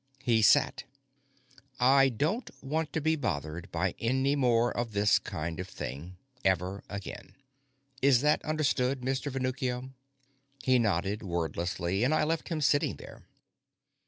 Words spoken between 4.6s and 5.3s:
of this